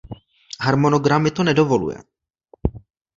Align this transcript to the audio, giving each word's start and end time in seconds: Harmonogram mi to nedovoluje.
Harmonogram 0.67 1.21
mi 1.29 1.31
to 1.39 1.45
nedovoluje. 1.49 1.99